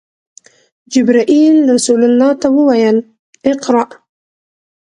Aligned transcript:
جبرئیل 0.93 1.57
رسول 1.73 2.01
الله 2.09 2.31
ته 2.41 2.47
وویل: 2.57 2.97
“اقرأ!” 3.51 3.85